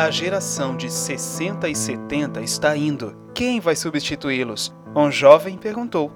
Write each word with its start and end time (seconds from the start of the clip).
A 0.00 0.10
geração 0.10 0.78
de 0.78 0.90
60 0.90 1.68
e 1.68 1.76
70 1.76 2.40
está 2.40 2.74
indo. 2.74 3.14
Quem 3.34 3.60
vai 3.60 3.76
substituí-los? 3.76 4.74
Um 4.96 5.12
jovem 5.12 5.58
perguntou. 5.58 6.10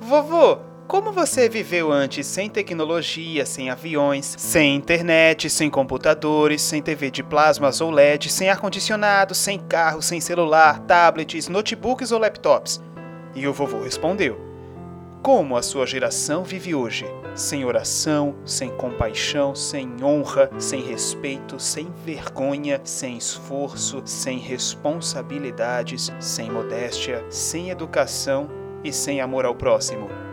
Vovô, 0.00 0.58
como 0.86 1.10
você 1.10 1.48
viveu 1.48 1.90
antes 1.90 2.28
sem 2.28 2.48
tecnologia, 2.48 3.44
sem 3.44 3.70
aviões, 3.70 4.36
sem 4.38 4.76
internet, 4.76 5.50
sem 5.50 5.68
computadores, 5.68 6.62
sem 6.62 6.80
TV 6.80 7.10
de 7.10 7.24
plasmas 7.24 7.80
ou 7.80 7.90
LED, 7.90 8.30
sem 8.30 8.48
ar-condicionado, 8.48 9.34
sem 9.34 9.58
carro, 9.58 10.00
sem 10.00 10.20
celular, 10.20 10.78
tablets, 10.78 11.48
notebooks 11.48 12.12
ou 12.12 12.20
laptops? 12.20 12.80
E 13.34 13.48
o 13.48 13.52
vovô 13.52 13.82
respondeu: 13.82 14.53
Como 15.24 15.56
a 15.56 15.62
sua 15.62 15.86
geração 15.86 16.44
vive 16.44 16.74
hoje? 16.74 17.06
Sem 17.34 17.64
oração, 17.64 18.34
sem 18.44 18.68
compaixão, 18.76 19.54
sem 19.54 19.90
honra, 20.04 20.50
sem 20.58 20.82
respeito, 20.82 21.58
sem 21.58 21.90
vergonha, 22.04 22.78
sem 22.84 23.16
esforço, 23.16 24.02
sem 24.04 24.36
responsabilidades, 24.38 26.12
sem 26.20 26.50
modéstia, 26.50 27.24
sem 27.30 27.70
educação 27.70 28.50
e 28.84 28.92
sem 28.92 29.22
amor 29.22 29.46
ao 29.46 29.54
próximo. 29.54 30.23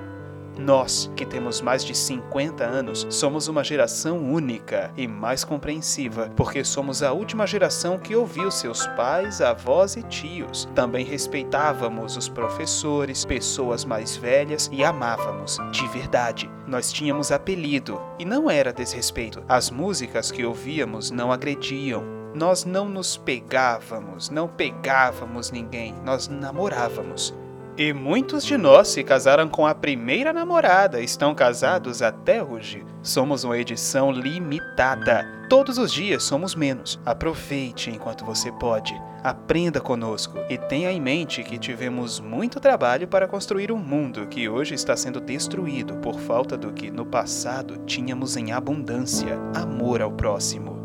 Nós, 0.58 1.12
que 1.16 1.26
temos 1.26 1.62
mais 1.62 1.84
de 1.84 1.96
50 1.96 2.64
anos, 2.64 3.08
somos 3.10 3.48
uma 3.48 3.64
geração 3.64 4.20
única 4.20 4.92
e 4.98 5.08
mais 5.08 5.44
compreensiva, 5.44 6.32
porque 6.36 6.64
somos 6.64 7.02
a 7.02 7.12
última 7.12 7.48
geração 7.48 7.98
que 7.98 8.16
ouviu 8.16 8.52
seus 8.52 8.86
pais, 8.88 9.42
avós 9.42 9.96
e 9.96 10.04
tios. 10.04 10.70
Também 10.76 11.06
respeitávamos 11.06 12.18
os 12.18 12.28
professores, 12.28 13.26
pessoas 13.26 13.86
mais 13.86 14.16
velhas 14.16 14.70
e 14.72 14.84
amávamos, 14.84 15.58
de 15.72 15.88
verdade. 15.88 16.50
Nós 16.68 16.92
tínhamos 16.92 17.32
apelido, 17.32 18.00
e 18.20 18.26
não 18.26 18.50
era 18.50 18.74
desrespeito. 18.74 19.44
As 19.48 19.70
músicas 19.70 20.32
que 20.32 20.46
ouvíamos 20.46 21.12
não 21.12 21.32
agrediam, 21.32 22.04
nós 22.34 22.64
não 22.64 22.88
nos 22.88 23.18
pegávamos, 23.18 24.30
não 24.30 24.48
pegávamos 24.48 25.52
ninguém, 25.52 25.94
nós 26.06 26.28
namorávamos. 26.28 27.34
E 27.78 27.94
muitos 27.94 28.44
de 28.46 28.58
nós 28.58 28.90
se 28.90 29.04
casaram 29.04 29.48
com 29.48 29.66
a 29.66 29.74
primeira 29.74 30.34
namorada, 30.34 31.00
estão 31.00 31.34
casados 31.34 32.02
até 32.02 32.44
hoje. 32.44 32.86
Somos 33.02 33.44
uma 33.44 33.58
edição 33.58 34.12
limitada. 34.12 35.26
Todos 35.50 35.78
os 35.78 35.92
dias 35.92 36.24
somos 36.24 36.54
menos. 36.54 37.00
Aproveite 37.06 37.90
enquanto 37.90 38.26
você 38.26 38.52
pode. 38.52 38.94
Aprenda 39.24 39.80
conosco 39.80 40.38
e 40.50 40.58
tenha 40.58 40.92
em 40.92 41.00
mente 41.00 41.44
que 41.44 41.58
tivemos 41.58 42.20
muito 42.20 42.60
trabalho 42.60 43.08
para 43.08 43.28
construir 43.28 43.72
um 43.72 43.78
mundo 43.78 44.28
que 44.28 44.50
hoje 44.50 44.76
está 44.76 44.98
sendo 44.98 45.22
destruído 45.22 45.96
por 45.98 46.20
falta 46.20 46.58
do 46.58 46.74
que 46.74 46.90
no 46.90 47.06
passado 47.06 47.78
tínhamos 47.86 48.36
em 48.36 48.52
abundância: 48.52 49.40
amor 49.56 50.02
ao 50.02 50.12
próximo. 50.12 50.81